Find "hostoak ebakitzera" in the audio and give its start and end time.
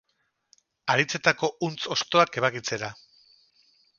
1.95-2.93